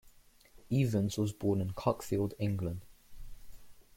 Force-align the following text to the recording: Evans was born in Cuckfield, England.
Evans 0.71 1.15
was 1.15 1.31
born 1.31 1.61
in 1.61 1.73
Cuckfield, 1.73 2.33
England. 2.39 2.83